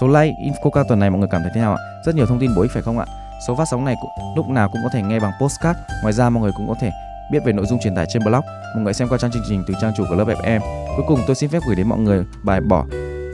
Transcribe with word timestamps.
Số 0.00 0.08
like 0.08 0.34
in 0.44 0.52
Fukuoka 0.52 0.84
tuần 0.88 0.98
này 0.98 1.10
mọi 1.10 1.18
người 1.18 1.28
cảm 1.32 1.42
thấy 1.42 1.50
thế 1.54 1.60
nào 1.60 1.74
ạ? 1.74 1.82
Rất 2.06 2.14
nhiều 2.14 2.26
thông 2.26 2.38
tin 2.38 2.54
bổ 2.56 2.62
ích 2.62 2.70
phải 2.74 2.82
không 2.82 2.98
ạ? 2.98 3.06
Số 3.46 3.54
phát 3.54 3.64
sóng 3.70 3.84
này 3.84 3.94
cũng, 4.00 4.10
lúc 4.36 4.48
nào 4.48 4.68
cũng 4.72 4.80
có 4.84 4.90
thể 4.92 5.02
nghe 5.02 5.20
bằng 5.20 5.32
postcard. 5.40 5.78
Ngoài 6.02 6.12
ra 6.12 6.30
mọi 6.30 6.42
người 6.42 6.52
cũng 6.56 6.68
có 6.68 6.74
thể 6.80 6.90
biết 7.32 7.38
về 7.44 7.52
nội 7.52 7.66
dung 7.66 7.78
truyền 7.80 7.94
tải 7.94 8.06
trên 8.12 8.24
blog. 8.24 8.44
Mọi 8.74 8.84
người 8.84 8.94
xem 8.94 9.08
qua 9.08 9.18
trang 9.18 9.30
chương 9.30 9.42
trình 9.48 9.64
từ 9.66 9.74
trang 9.80 9.92
chủ 9.96 10.04
của 10.08 10.14
lớp 10.14 10.24
FM. 10.24 10.60
Cuối 10.96 11.04
cùng 11.08 11.20
tôi 11.26 11.36
xin 11.36 11.50
phép 11.50 11.62
gửi 11.66 11.76
đến 11.76 11.88
mọi 11.88 11.98
người 11.98 12.24
bài 12.42 12.60
bỏ 12.60 12.84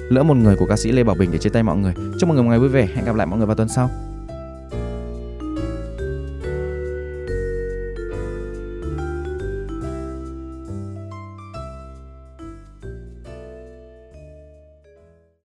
lỡ 0.08 0.22
một 0.22 0.36
người 0.36 0.56
của 0.56 0.66
ca 0.66 0.76
sĩ 0.76 0.92
Lê 0.92 1.04
Bảo 1.04 1.14
Bình 1.14 1.30
để 1.32 1.38
chia 1.38 1.50
tay 1.50 1.62
mọi 1.62 1.76
người. 1.76 1.94
Chúc 2.18 2.28
mọi 2.28 2.34
người 2.34 2.44
một 2.44 2.50
ngày 2.50 2.58
vui 2.58 2.68
vẻ. 2.68 2.88
Hẹn 2.94 3.04
gặp 3.04 3.16
lại 3.16 3.26
mọi 3.26 3.38
người 3.38 3.46
vào 3.46 3.56
tuần 3.56 3.68
sau. 3.68 3.90